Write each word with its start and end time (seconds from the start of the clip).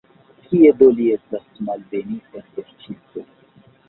Kie 0.45 0.69
do 0.77 0.87
li 0.99 1.05
estas, 1.15 1.43
malbenita 1.67 2.41
sorĉisto? 2.47 3.25